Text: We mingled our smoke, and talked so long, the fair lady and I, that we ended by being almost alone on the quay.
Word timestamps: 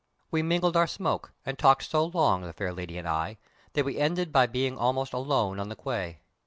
We 0.31 0.41
mingled 0.41 0.75
our 0.75 0.87
smoke, 0.87 1.31
and 1.45 1.59
talked 1.59 1.83
so 1.83 2.03
long, 2.05 2.41
the 2.41 2.53
fair 2.53 2.73
lady 2.73 2.97
and 2.97 3.07
I, 3.07 3.37
that 3.73 3.85
we 3.85 3.99
ended 3.99 4.31
by 4.31 4.47
being 4.47 4.75
almost 4.75 5.13
alone 5.13 5.59
on 5.59 5.69
the 5.69 5.75
quay. 5.75 6.21